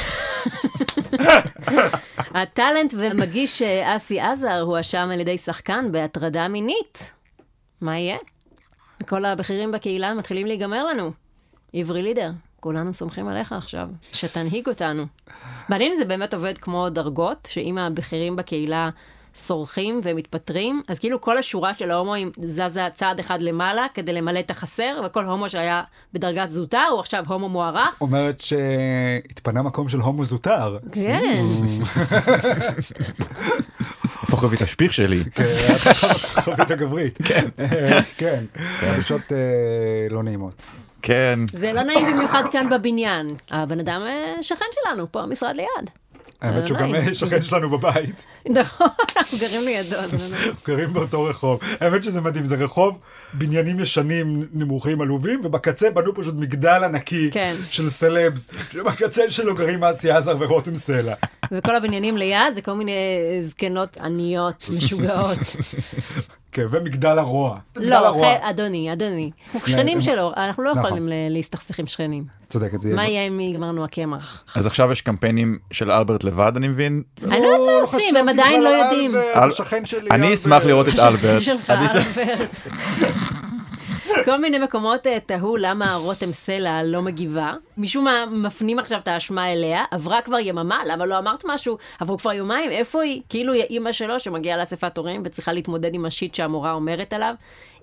[2.34, 7.10] הטאלנט ומגיש אה, אסי עזר הואשם על ידי שחקן בהטרדה מינית.
[7.80, 8.16] מה יהיה?
[9.08, 11.12] כל הבכירים בקהילה מתחילים להיגמר לנו.
[11.72, 12.30] עברי לידר,
[12.68, 15.06] כולנו סומכים עליך עכשיו, שתנהיג אותנו.
[15.68, 18.90] מעניין אם זה באמת עובד כמו דרגות, שאם הבכירים בקהילה
[19.34, 24.50] סורחים ומתפטרים, אז כאילו כל השורה של ההומואים זזה צעד אחד למעלה כדי למלא את
[24.50, 28.00] החסר, וכל הומו שהיה בדרגת זוטר הוא עכשיו הומו מוערך.
[28.00, 30.78] אומרת שהתפנה מקום של הומו זוטר.
[30.92, 31.44] כן,
[34.22, 35.24] איפה חבית השפיך שלי?
[36.44, 37.18] חבית הגברית.
[37.24, 37.48] כן.
[38.16, 38.44] כן.
[38.54, 40.54] חדשות אה, לא נעימות.
[41.02, 41.38] כן.
[41.52, 43.26] זה לא נעים במיוחד כאן בבניין.
[43.50, 45.90] הבן אדם אה, שכן שלנו, פה המשרד ליד.
[46.40, 46.94] האמת שהוא גם.
[46.94, 48.24] אה, שכן שלנו בבית.
[48.48, 50.36] נכון, אנחנו גרים לידו, זה לא.
[50.66, 51.60] גרים באותו רחוב.
[51.80, 52.98] האמת שזה מדהים, זה רחוב
[53.32, 57.54] בניינים ישנים, נמוכים, עלובים, ובקצה בנו פשוט מגדל ענקי כן.
[57.70, 61.14] של סלבס, שבקצה שלו גרים אסי עזר ורותם סלע.
[61.52, 62.92] וכל הבניינים ליד זה כל מיני
[63.40, 65.38] זקנות עניות, משוגעות.
[66.52, 67.58] כן, ומגדל הרוע.
[67.76, 68.36] מגדל לא, הרוע.
[68.36, 69.30] אחי, אדוני, אדוני.
[69.54, 70.84] אנחנו שכנים שלו, אנחנו לא נכון.
[70.86, 72.24] יכולים ל- להסתכסך עם שכנים.
[72.48, 73.14] צודקת, זה מה יהיה...
[73.14, 74.44] יהיה אם יגמרנו הקמח?
[74.54, 77.02] אז עכשיו יש קמפיינים של אלברט לבד, אני מבין?
[77.22, 79.14] אני לא יודעת מה עושים, הם עדיין לא יודעים.
[79.34, 79.82] השכן.
[80.10, 80.34] אני.
[80.34, 81.42] אשמח לראות את השכן אלברט.
[81.48, 82.56] שלך, אני ש- אלברט.
[84.24, 87.54] כל מיני מקומות אה, תהו למה רותם סלע לא מגיבה.
[87.76, 89.84] משום מה מפנים עכשיו את האשמה אליה.
[89.90, 91.78] עברה כבר יממה, למה לא אמרת משהו?
[91.98, 93.22] עברו כבר יומיים, איפה היא?
[93.28, 97.34] כאילו היא אימא שלו שמגיעה לאספת הורים וצריכה להתמודד עם השיט שהמורה אומרת עליו.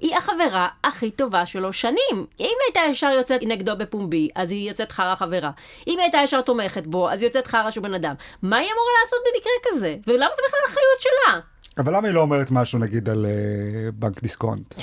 [0.01, 2.25] היא החברה הכי טובה שלו שנים.
[2.39, 5.51] אם הייתה ישר יוצאת נגדו בפומבי, אז היא יוצאת חרא חברה.
[5.87, 8.13] אם הייתה ישר תומכת בו, אז היא יוצאת חרא שהוא בן אדם.
[8.41, 9.95] מה היא אמורה לעשות במקרה כזה?
[10.07, 11.39] ולמה זה בכלל אחריות שלה?
[11.77, 14.75] אבל למה היא לא אומרת משהו נגיד על אה, בנק דיסקונט?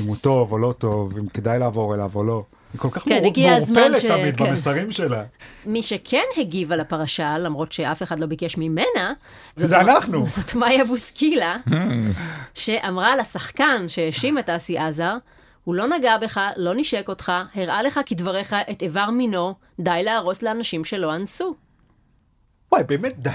[0.00, 2.44] אם הוא טוב או לא טוב, אם כדאי לעבור אליו או לא.
[2.72, 4.50] היא כל כך כן, מעורפלת ש- תמיד כן.
[4.50, 5.24] במסרים שלה.
[5.66, 9.12] מי שכן הגיב על הפרשה, למרות שאף אחד לא ביקש ממנה,
[9.56, 10.26] זאת זה אנחנו.
[10.36, 11.56] זאת מאיה בוסקילה,
[12.54, 15.16] שאמרה לשחקן שהאשים את אסי עזר,
[15.64, 20.42] הוא לא נגע בך, לא נשק אותך, הראה לך כדבריך את איבר מינו, די להרוס
[20.42, 21.54] לאנשים שלא אנסו.
[22.72, 23.30] וואי, באמת די.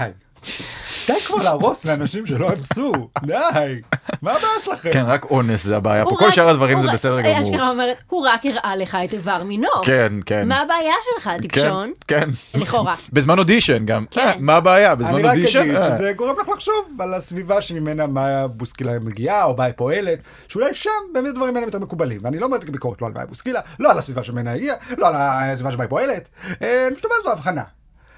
[1.06, 2.92] די כבר להרוס לאנשים שלא אנסו,
[3.26, 3.80] די.
[4.22, 4.92] מה הבעיה שלכם?
[4.92, 7.70] כן, רק אונס זה הבעיה פה, כל שאר הדברים זה בסדר אשכרה גמור.
[7.70, 9.68] אומרת, הוא רק הראה לך את איבר מינו.
[9.84, 10.48] כן, כן.
[10.48, 11.92] מה הבעיה שלך, טיפשון?
[12.08, 12.58] כן, כן.
[12.60, 12.94] לכאורה.
[13.12, 14.04] בזמן אודישן גם.
[14.10, 14.20] כן.
[14.20, 14.94] אה, מה הבעיה?
[14.94, 15.60] בזמן אני רק אודישן?
[15.60, 15.82] אגיד אה.
[15.82, 20.74] שזה גורם לך לחשוב על הסביבה שממנה מאיה בוסקילה מגיעה, או בה היא פועלת, שאולי
[20.74, 22.20] שם באמת הדברים האלה יותר מקובלים.
[22.24, 24.76] ואני לא אומר את זה כביקורת, לא על מאיה בוסקילה, לא על הסביבה שממנה הגיעה,
[24.98, 26.28] לא על הסביבה שבה היא פועלת.
[26.62, 27.62] אה, אני פשוט אומר זו הבחנה.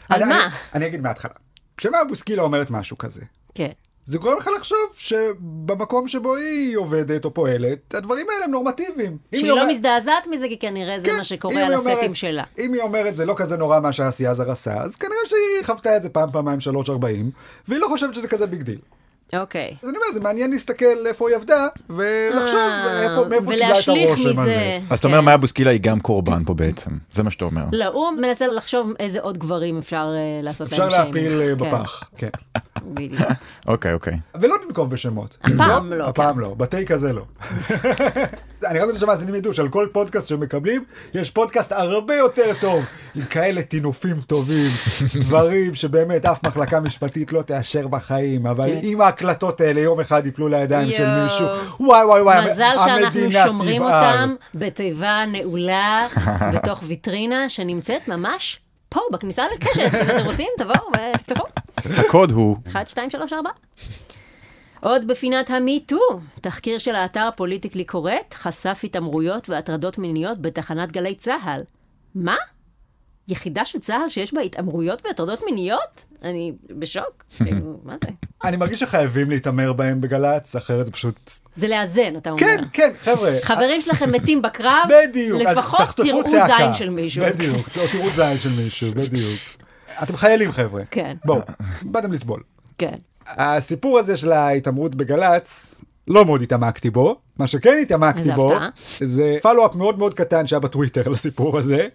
[0.09, 0.49] על מה?
[0.75, 1.42] אני אגיד מההתחלה.
[1.77, 3.21] כשמאיה בוסקילה אומרת משהו כזה,
[3.55, 3.69] כן.
[4.05, 9.17] זה גורם לך לחשוב שבמקום שבו היא עובדת או פועלת, הדברים האלה הם נורמטיביים.
[9.31, 12.15] שהיא היא לא אומרת- מזדעזעת מזה, כי כנראה זה כן, מה שקורה על אומרת- הסטים
[12.15, 12.45] שלה.
[12.59, 16.03] אם היא אומרת זה לא כזה נורא מה שהסיזר עשה, אז כנראה שהיא חוותה את
[16.03, 17.31] זה פעם, פעמיים, שלוש, ארבעים,
[17.69, 18.79] והיא לא חושבת שזה כזה ביג דיל.
[19.41, 19.77] אוקיי.
[19.83, 23.73] אז אני אומר, זה מעניין להסתכל איפה היא עבדה, ולחשוב אה, איפה, מאיפה קיבלה את
[23.73, 24.43] ולהשליך הרושם מזה.
[24.43, 24.81] הזה.
[24.91, 25.25] אז אתה אומר כן.
[25.25, 27.65] מאיה בוסקילה היא גם קורבן פה בעצם, זה מה שאתה אומר.
[27.73, 31.71] לא, הוא מנסה לחשוב איזה עוד גברים אפשר אה, לעשות אפשר להם להפיל אה, כן,
[31.71, 32.29] בפח, כן.
[32.85, 33.21] בדיוק.
[33.69, 34.19] אוקיי, אוקיי.
[34.41, 35.37] ולא ננקוב בשמות.
[35.45, 36.41] הפעם לא, הפעם כן.
[36.41, 37.23] לא, בטייק הזה לא.
[38.71, 43.25] אני רק רוצה שהמאזינים ידעו שעל כל פודקאסט שמקבלים, יש פודקאסט הרבה יותר טוב, עם
[43.25, 44.71] כאלה טינופים טובים,
[45.21, 48.71] דברים שבאמת אף מחלקה משפטית לא תאשר בחיים, אבל.
[48.83, 51.23] אם ההקלטות האלה יום אחד ייפלו לידיים של יואו.
[51.23, 51.47] מישהו,
[51.81, 54.13] וואי וואי וואי, מזל שאנחנו המדינה שומרים תבער.
[54.13, 56.09] אותם בתיבה נעולה
[56.55, 59.91] בתוך ויטרינה שנמצאת ממש פה בכניסה לקשת.
[59.95, 61.45] אם אתם רוצים, תבואו ותפתחו.
[61.77, 63.51] הקוד הוא 1, 2, 3, 4.
[64.81, 66.01] עוד בפינת המיטו,
[66.41, 71.61] תחקיר של האתר פוליטיקלי קורט חשף התעמרויות והטרדות מיניות בתחנת גלי צה"ל.
[72.15, 72.37] מה?
[73.29, 76.05] יחידה של צה"ל שיש בה התעמרויות והטרדות מיניות?
[76.23, 77.25] אני בשוק.
[77.45, 78.11] כאילו, מה זה?
[78.45, 81.33] אני מרגיש שחייבים להתעמר בהם בגל"צ, אחרת זה פשוט...
[81.57, 82.41] זה לאזן, אתה אומר.
[82.41, 83.33] כן, כן, חבר'ה.
[83.43, 85.41] חברים שלכם מתים בקרב, בדיוק.
[85.43, 86.23] לפחות תראו.
[86.29, 87.23] זין של מישהו.
[87.25, 89.41] בדיוק, או תראו זין של מישהו, בדיוק.
[90.03, 90.83] אתם חיילים חבר'ה.
[90.91, 91.17] כן.
[91.25, 91.41] בואו,
[91.83, 92.43] באתם לסבול.
[92.79, 92.97] כן.
[93.27, 97.17] הסיפור הזה של ההתעמרות בגל"צ, לא מאוד התעמקתי בו.
[97.39, 98.69] מה שכן התעמקתי בו, הפתעה.
[99.01, 101.89] זה פלו-אפ מאוד מאוד קטן שהיה בטוויטר לסיפור הזה.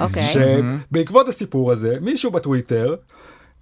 [0.00, 0.32] אוקיי.
[0.32, 2.94] שבעקבות הסיפור הזה, מישהו בטוויטר,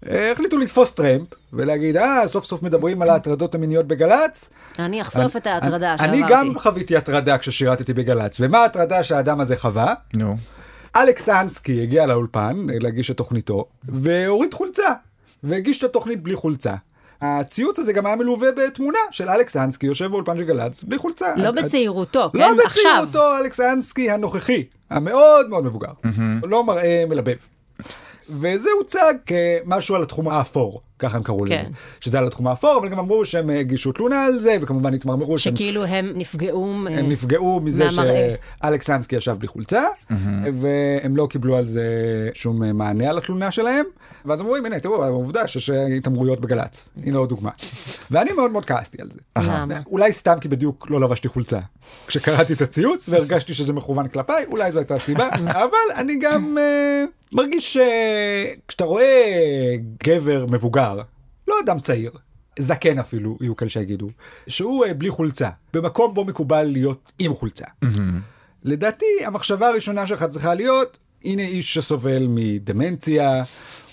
[0.09, 4.51] אה, החליטו לתפוס טרמפ ולהגיד, אה, סוף סוף מדברים על ההטרדות המיניות בגל"צ.
[4.79, 6.35] אני אחשוף את ההטרדה אני שעברתי.
[6.35, 9.95] גם חוויתי הטרדה כששירתתי בגל"צ, ומה ההטרדה שהאדם הזה חווה?
[10.15, 10.37] נו.
[10.97, 14.89] אלכס אנסקי הגיע לאולפן אה, להגיש את תוכניתו, והוריד חולצה,
[15.45, 16.75] והגיש את התוכנית בלי חולצה.
[17.23, 21.35] הציוץ הזה גם היה מלווה בתמונה של אלכס אנסקי יושב באולפן של גל"צ בלי חולצה.
[21.37, 22.39] לא בצעירותו, כן?
[22.39, 22.83] לא עכשיו.
[22.93, 25.93] בצעירותו, אלכס אנסקי הנוכחי, המאוד מאוד מבוגר,
[26.45, 27.37] לא מראה מלבב.
[28.29, 31.55] וזה הוצג כמשהו על התחום האפור, ככה הם קראו לזה.
[31.55, 31.71] כן.
[32.01, 35.57] שזה על התחום האפור, אבל גם אמרו שהם הגישו תלונה על זה, וכמובן התמרמרו שהם
[35.57, 36.65] שכאילו הם נפגעו.
[36.87, 38.35] אה, הם נפגעו מזה מהמראה.
[38.63, 39.83] שאלכס אנסקי ישב בלי חולצה,
[40.61, 41.85] והם לא קיבלו על זה
[42.35, 43.85] שום אה, מענה על התלונה שלהם,
[44.25, 47.51] ואז אמרו, הנה, תראו, העובדה שיש אה, התעמרויות בגל"צ, הנה עוד דוגמה.
[48.11, 49.19] ואני מאוד מאוד כעסתי על זה.
[49.39, 49.81] למה?
[49.87, 51.59] אולי סתם כי בדיוק לא לבשתי חולצה.
[52.07, 55.29] כשקראתי את הציוץ והרגשתי שזה מכוון כלפיי, אולי זו הייתה הסיבה,
[55.65, 61.01] אבל אני גם אה, מרגיש שכשאתה רואה גבר מבוגר,
[61.49, 62.11] לא אדם צעיר,
[62.59, 64.09] זקן אפילו, יהיו כאלה שיגידו,
[64.47, 67.67] שהוא אה, בלי חולצה, במקום בו מקובל להיות עם חולצה.
[68.63, 73.43] לדעתי, המחשבה הראשונה שלך צריכה להיות, הנה איש שסובל מדמנציה,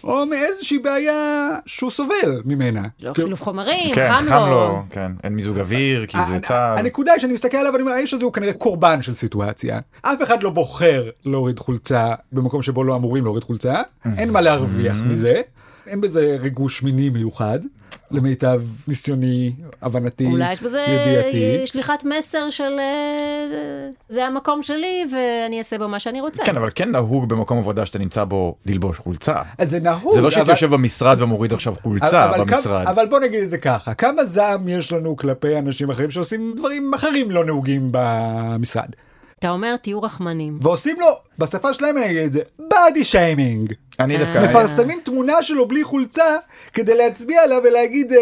[0.03, 2.81] או מאיזושהי בעיה שהוא סובל ממנה.
[2.81, 4.81] לא כאילו, חילוף חומרים, כן, חם לו.
[4.89, 6.77] כן, אין מיזוג אוויר, כי זה צה"ל.
[6.77, 9.79] הנקודה היא שאני מסתכל עליו ואני אומר, האיש הזה הוא כנראה קורבן של סיטואציה.
[10.01, 13.81] אף אחד לא בוחר להוריד חולצה במקום שבו לא אמורים להוריד חולצה,
[14.17, 15.41] אין מה להרוויח מזה,
[15.87, 17.59] אין בזה ריגוש מיני מיוחד,
[18.11, 21.67] למיטב ניסיוני, הבנתי, אולי יש בזה ידיעתי.
[21.67, 23.17] שליחת מסר של אה,
[24.09, 26.43] זה המקום שלי ואני אעשה בו מה שאני רוצה.
[26.45, 29.35] כן, אבל כן נהוג במקום עבודה שאתה נמצא בו ללבוש חולצה.
[29.57, 32.85] אז זה נהוג, זה לא שהייתי אבל- יושב במשרד ומוריד עכשיו חולצה אבל כמה- במשרד.
[32.87, 36.91] אבל בוא נגיד את זה ככה, כמה זעם יש לנו כלפי אנשים אחרים שעושים דברים
[36.95, 38.89] אחרים לא נהוגים במשרד.
[39.39, 40.59] אתה אומר תהיו רחמנים.
[40.61, 41.07] ועושים לו,
[41.39, 43.73] בשפה שלהם אני אגיד את זה, body shaming.
[43.99, 44.49] אני דווקא...
[44.49, 46.35] מפרסמים תמונה שלו בלי חולצה
[46.73, 48.17] כדי להצביע עליו ולהגיד אה,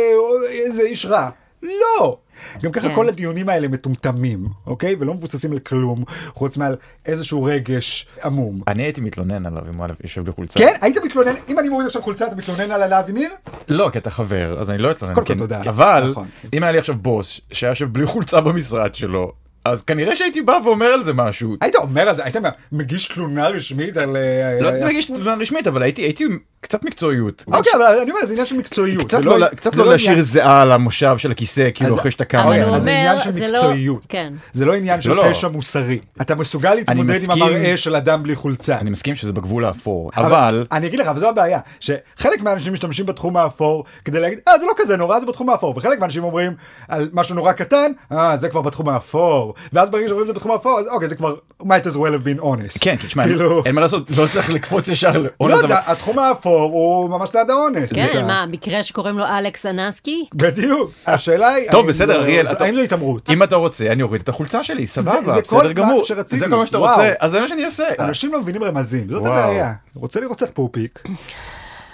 [0.49, 1.29] איזה איש רע.
[1.63, 2.17] לא!
[2.61, 2.95] גם ככה כן.
[2.95, 4.95] כל הדיונים האלה מטומטמים, אוקיי?
[4.99, 6.75] ולא מבוססים על כלום, חוץ מעל
[7.05, 8.61] איזשהו רגש עמום.
[8.67, 10.59] אני הייתי מתלונן עליו אם הוא יושב בחולצה.
[10.59, 10.73] כן?
[10.81, 13.29] היית מתלונן, אם אני מוריד עכשיו חולצה, אתה מתלונן על הלאבי ניר?
[13.67, 15.13] לא, כי אתה חבר, אז אני לא אתלונן.
[15.13, 15.39] קודם כל כן.
[15.39, 15.61] תודה.
[15.61, 16.27] אבל, נכון.
[16.53, 19.31] אם היה לי עכשיו בוס שהיה יושב בלי חולצה במשרד שלו,
[19.65, 21.55] אז כנראה שהייתי בא ואומר על זה משהו.
[21.61, 22.35] היית אומר על זה, היית
[22.71, 24.17] מגיש תלונה רשמית על...
[24.17, 26.25] אה, לא אה, מגיש תלונה רשמית, אבל הייתי, הייתי
[26.65, 27.43] קצת מקצועיות.
[27.47, 29.07] אוקיי, אבל אני אומר, זה עניין של מקצועיות.
[29.07, 32.37] קצת לא, קצת זה לא להשאיר זיעה על המושב של הכיסא, כאילו אחרי שאתה קם.
[32.37, 34.01] אוקיי, אז זה עניין של לא- מקצועיות.
[34.09, 34.33] כן.
[34.53, 35.33] זה לא עניין של לא, לא.
[35.33, 35.99] פשע מוסרי.
[36.21, 38.77] אתה מסוגל להתמודד עם המראה של אדם בלי חולצה.
[38.77, 43.05] אני מסכים שזה בגבול האפור, אבל אני אגיד לך, אבל זו הבעיה, שחלק מהאנשים משתמשים
[43.05, 46.53] בתחום האפור כדי להגיד, אה, זה לא כזה נורא, זה בתחום האפור, וחלק מהאנשים אומרים
[46.87, 50.79] על משהו נורא קטן, אה, זה כבר בתחום האפור, ואז ברגע שאומרים זה בתחום האפור,
[50.79, 52.79] אז אוקיי, זה כבר might as well have been honest.
[52.81, 56.61] כן, תשמע, כאילו, אין מה לעשות, לא צריך לקפוץ ישר לא, לאונס, זה- התחום האפור
[56.71, 57.89] הוא ממש ליד האונס.
[57.89, 60.25] זה- כן, מה, מקרה שקוראים לו אלכס אנסקי?
[60.33, 63.29] בדיוק, השאלה היא, טוב, האם בסדר, אריאל, האם זו התעמרות?
[63.29, 66.05] אם אתה רוצה, אני אוריד את החולצה שלי, סבבה, זה כל בסדר מה גמור.
[66.27, 66.77] זה כל מה שאתה.
[66.77, 67.83] רוצה, אז זה מה שאני אעשה.
[67.99, 69.25] אנשים לא מבינים רמזים, זאת.
[69.25, 69.73] הבעיה.
[69.95, 71.03] רוצה לראות קצת פופיק.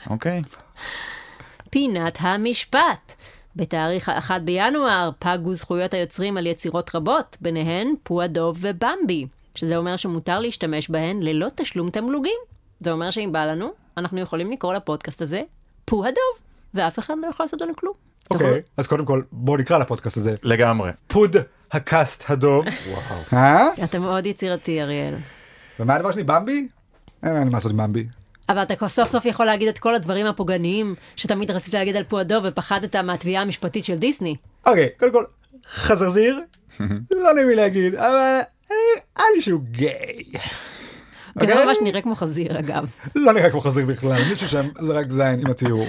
[0.10, 0.42] אוקיי.
[1.70, 3.16] פינת המשפט.
[3.56, 9.98] בתאריך ה-1 בינואר פגו זכויות היוצרים על יצירות רבות, ביניהן פו הדוב ובמבי, שזה אומר
[9.98, 12.38] שמותר להשתמש בהן ללא תשלום תמלוגים.
[12.80, 15.42] זה אומר שאם בא לנו, אנחנו יכולים לקרוא לפודקאסט הזה
[15.86, 17.94] פו הדוב, ואף אחד לא יכול לעשות לנו כלום.
[18.32, 20.36] אוקיי, אז קודם כל, בוא נקרא לפודקאסט הזה.
[20.44, 20.92] לגמרי.
[21.08, 21.36] פוד
[21.72, 22.66] הקאסט הדוב.
[23.34, 23.68] אה?
[23.84, 25.14] אתה מאוד יצירתי, אריאל.
[25.80, 26.24] ומה הדבר שלי?
[26.24, 26.68] במבי?
[27.24, 28.08] אין לי מה לעשות עם במבי.
[28.52, 32.20] אבל אתה סוף סוף יכול להגיד את כל הדברים הפוגעניים שתמיד רצית להגיד על פו
[32.20, 34.36] הדוב ופחדת מהתביעה המשפטית של דיסני.
[34.66, 35.24] אוקיי, קודם כל,
[35.68, 36.40] חזרזיר,
[37.12, 38.42] לא נעים לי להגיד, אבל אה,
[39.18, 39.92] היה לי שהוא גיי.
[40.34, 40.50] זה
[41.42, 41.66] אוקיי?
[41.66, 42.86] ממש נראה כמו חזיר, אגב.
[43.16, 45.86] לא נראה כמו חזיר בכלל, מישהו שם זרק זין עם הציור.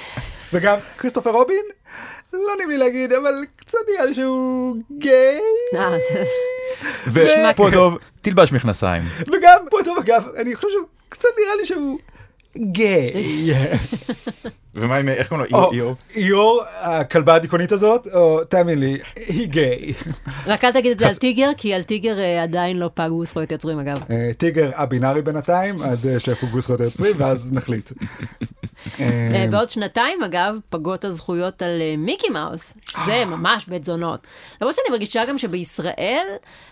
[0.52, 1.64] וגם כריסטופר רובין,
[2.32, 5.40] לא נעים לי להגיד, אבל קצת נראה לי שהוא גיי.
[5.74, 5.90] אה,
[7.12, 9.02] זה- ופה טוב, תלבש מכנסיים.
[9.20, 11.98] וגם, פה טוב אגב, אני חושב שהוא קצת נראה לי שהוא
[12.72, 13.52] גיי.
[14.74, 15.72] ומה עם, איך קוראים לו?
[15.72, 15.92] איו?
[16.16, 19.92] איור, הכלבה הדיכאונית הזאת, או תאמין לי, היא גיי.
[20.46, 23.52] רק אל תגיד את זה על טיגר, כי על טיגר אה, עדיין לא פגו זכויות
[23.52, 24.02] יוצרים, אגב.
[24.10, 27.92] אה, טיגר הבינארי בינתיים, עד אה, שיפוגו זכויות היוצרים, ואז נחליט.
[29.50, 32.76] בעוד שנתיים, אגב, פגות הזכויות על מיקי מאוס.
[33.06, 34.26] זה ממש בית זונות.
[34.60, 36.26] למרות שאני מרגישה גם שבישראל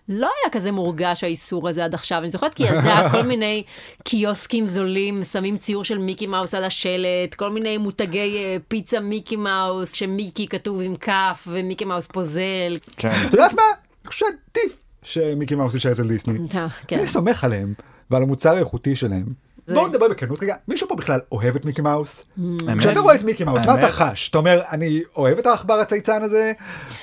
[0.08, 2.18] לא היה כזה מורגש האיסור הזה עד עכשיו.
[2.18, 3.62] אני זוכרת כילדה כל מיני
[4.04, 9.36] קיוסקים זולים, שמים ציור של מיקי מאוס על השלט, כל מיני מותגי אה, פיצה מיקי
[9.36, 12.76] מאוס, שמיקי כתוב עם כף ומיקי מאוס פוזל.
[12.96, 13.10] כן.
[13.28, 13.62] את יודעת מה?
[14.02, 16.38] אני חושב שעדיף שמיקי מאוס יישאר אצל דיסני.
[16.56, 16.98] אה, כן.
[16.98, 17.74] אני סומך עליהם,
[18.10, 19.24] ועל המוצר האיכותי שלהם.
[19.68, 22.24] בואו נדבר בכנות רגע, מישהו פה בכלל אוהב את מיקי מאוס?
[22.68, 24.30] האמת- כשאתה רואה את מיקי מאוס, מה אתה חש?
[24.30, 26.52] אתה אומר, אני אוהב את העכבר הצייצן הזה?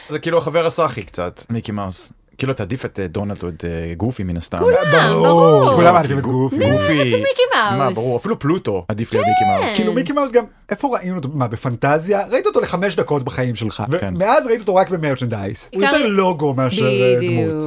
[0.09, 2.11] זה כאילו החבר הסאחי קצת, מיקי מאוס.
[2.37, 4.63] כאילו תעדיף את אה, דונלד או את אה, גופי מן הסתם.
[4.91, 5.75] ברור.
[5.75, 6.55] כולם מעדיפים את גופי.
[6.55, 7.03] גופי.
[7.03, 7.77] מיקי מאוס.
[7.77, 9.75] מה, ברור, אפילו פלוטו עדיף להיות מיקי מאוס.
[9.75, 11.29] כאילו מיקי מאוס גם, איפה ראינו אותו?
[11.33, 12.25] מה, בפנטזיה?
[12.31, 13.83] ראית אותו לחמש דקות בחיים שלך.
[13.89, 15.69] ומאז ראית אותו רק במרצ'נדייז.
[15.73, 17.15] הוא יותר לוגו מאשר אה.
[17.21, 17.63] דמות.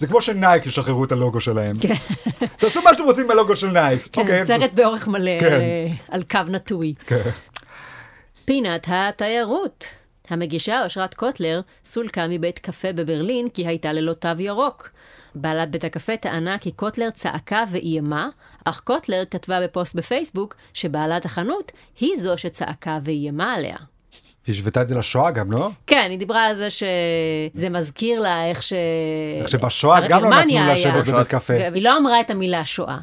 [0.00, 1.76] זה כמו שנייק ישחררו את הלוגו שלהם.
[2.58, 4.08] תעשו מה שאתם רוצים בלוגו של נייק.
[4.12, 5.60] כן, אוקיי, סרט באורך מלא כן.
[5.60, 6.94] אה, על קו נטוי.
[7.06, 7.30] כן.
[8.44, 10.01] פינת התיירות.
[10.30, 14.90] המגישה אושרת קוטלר סולקה מבית קפה בברלין כי הייתה ללא תו ירוק.
[15.34, 18.28] בעלת בית הקפה טענה כי קוטלר צעקה ואיימה,
[18.64, 23.76] אך קוטלר כתבה בפוסט בפייסבוק שבעלת החנות היא זו שצעקה ואיימה עליה.
[24.46, 25.70] היא השוותה את זה לשואה גם, לא?
[25.86, 28.72] כן, היא דיברה על זה שזה מזכיר לה איך ש...
[29.40, 31.54] איך שבשואה גם לא נתנו לשבת בבית קפה.
[31.72, 32.98] והיא לא אמרה את המילה שואה.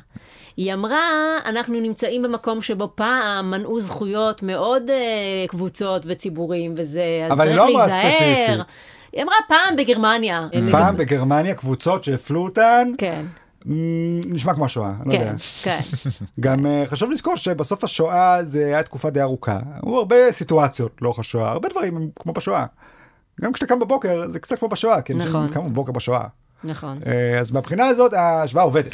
[0.59, 7.31] היא אמרה, אנחנו נמצאים במקום שבו פעם מנעו זכויות מאוד אה, קבוצות וציבורים וזה, אז
[7.31, 8.11] אבל היא צריך לא אמרה להיזהר.
[8.11, 8.65] ספציפית.
[9.13, 10.47] היא אמרה פעם בגרמניה.
[10.71, 13.25] פעם בגרמניה קבוצות שהפלו אותן, כן,
[14.25, 15.33] נשמע כמו השואה, לא כן, יודע.
[15.63, 15.79] כן.
[16.39, 19.59] גם אה, חשוב לזכור שבסוף השואה זה היה תקופה די ארוכה.
[19.83, 22.65] היו הרבה סיטואציות לאורך השואה, הרבה דברים הם כמו בשואה.
[23.41, 25.47] גם כשאתה קם בבוקר זה קצת כמו בשואה, כי אנשים נכון.
[25.47, 26.23] קמו בבוקר בשואה.
[26.63, 26.99] נכון.
[27.05, 28.93] אה, אז מהבחינה הזאת ההשוואה עובדת.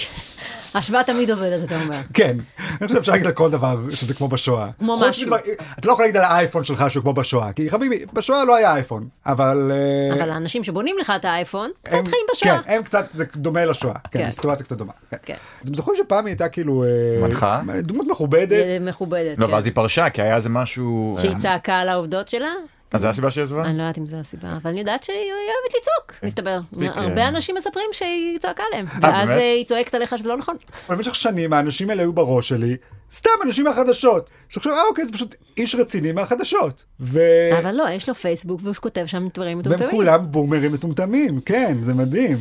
[0.75, 2.01] השוואה תמיד עובדת, אתה אומר.
[2.13, 4.69] כן, אני חושב שאפשר להגיד על כל דבר שזה כמו בשואה.
[4.79, 5.23] כמו חוץ משהו.
[5.27, 5.37] מדבר-
[5.79, 8.73] אתה לא יכול להגיד על האייפון שלך שהוא כמו בשואה, כי חביבי, בשואה לא היה
[8.75, 9.71] אייפון, אבל...
[9.73, 12.61] אה, אבל האנשים שבונים לך את האייפון, קצת חיים בשואה.
[12.63, 13.93] כן, הם קצת, זה דומה לשואה.
[14.11, 14.25] כן, כן.
[14.29, 14.91] זו סיטואציה קצת דומה.
[15.11, 15.17] כן.
[15.25, 15.35] כן.
[15.63, 16.83] אתם זוכרים שפעם היא הייתה כאילו...
[16.83, 17.61] אה, מנחה?
[17.81, 18.51] דמות מכובדת.
[18.51, 19.53] אה, מכובדת, לא, כן.
[19.53, 21.17] ואז היא פרשה, כי היה איזה משהו...
[21.21, 22.49] שהיא צעקה על העובדות שלה?
[22.95, 23.63] אז זו הסיבה שהיא עזבה?
[23.63, 26.59] אני לא יודעת אם זו הסיבה, אבל אני יודעת שהיא אוהבת לצעוק, מסתבר.
[26.71, 27.27] מספיק, הרבה אה.
[27.27, 29.29] אנשים מספרים שהיא צועקה עליהם, ואז?
[29.29, 30.55] אה, היא צועקת עליך שזה לא נכון.
[30.89, 32.77] במשך שנים האנשים האלה היו בראש שלי,
[33.11, 34.29] סתם אנשים מהחדשות.
[34.49, 36.83] שעכשיו, אה אוקיי, זה פשוט איש רציני מהחדשות.
[36.99, 37.19] ו...
[37.59, 39.91] אבל לא, יש לו פייסבוק והוא כותב שם דברים והם מטומטמים.
[39.91, 42.37] כולם בומרים מטומטמים, כן, זה מדהים.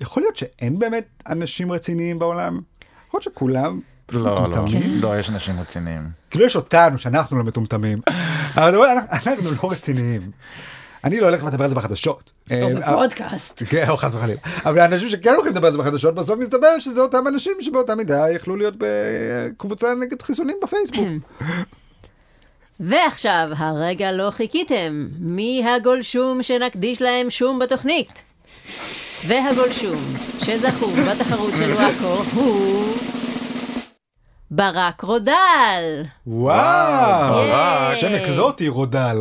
[0.00, 2.60] יכול להיות שאין באמת אנשים רציניים בעולם?
[3.08, 4.98] יכול להיות שכולם פשוט לא, לא, מטומטמים?
[5.02, 6.08] לא, יש אנשים רציניים.
[6.30, 8.00] כאילו יש אותנו שאנחנו לא מטומטמים,
[8.56, 8.74] אבל
[9.12, 10.30] אנחנו- לא רציניים.
[11.04, 12.30] אני לא הולך לדבר על זה בחדשות.
[12.50, 13.62] או אה, בפודקאסט.
[13.68, 14.40] כן, או חס וחלילה.
[14.64, 18.30] אבל האנשים שכן הולכים לדבר על זה בחדשות, בסוף מסתבר שזה אותם אנשים שבאותה מידה
[18.30, 21.06] יכלו להיות בקבוצה נגד חיסונים בפייסבוק.
[22.80, 25.08] ועכשיו, הרגע לא חיכיתם.
[25.18, 28.22] מי הגולשום שנקדיש להם שום בתוכנית?
[29.26, 32.84] והגולש שזכו בתחרות של וואקו הוא...
[34.50, 36.02] ברק רודל.
[36.26, 37.94] וואו, ברק.
[37.94, 39.16] שם אקזוטי רודל.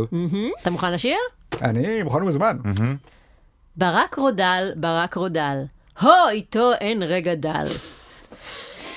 [0.61, 1.17] אתה מוכן לשיר?
[1.61, 2.57] אני מוכן ומזמן.
[3.77, 5.57] ברק רודל, ברק רודל.
[5.99, 7.65] הו, איתו אין רגע דל.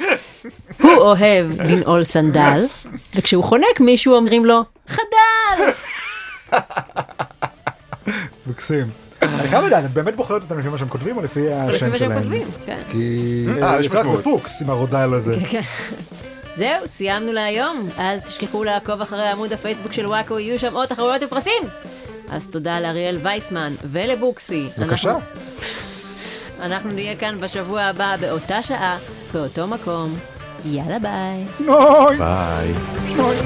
[0.83, 2.64] הוא אוהב לנעול סנדל,
[3.14, 5.73] וכשהוא חונק מישהו אומרים לו, חדל!
[8.47, 8.90] מקסים.
[9.23, 11.91] אני חייב לדעת, את באמת בוחרת אותם לפי מה שהם כותבים או לפי לפי השם
[11.91, 12.19] מה שהם שלהם?
[12.23, 12.79] כותבים, כן.
[12.91, 14.19] כי אה, יש לך משמעות.
[14.21, 15.37] בפוקס עם הרודל הזה.
[15.51, 15.61] כן.
[16.59, 17.89] זהו, סיימנו להיום.
[17.99, 21.63] אל תשכחו לעקוב אחרי עמוד הפייסבוק של וואקו, יהיו שם עוד תחרויות ופרסים.
[22.31, 24.69] אז תודה לאריאל וייסמן ולבוקסי.
[24.79, 25.11] בבקשה.
[25.11, 25.23] אנחנו-
[26.61, 28.99] אנחנו נהיה כאן בשבוע הבא באותה שעה,
[29.33, 30.17] באותו מקום.
[30.65, 31.45] יאללה ביי.
[32.19, 32.73] ביי.
[33.17, 33.37] נוי.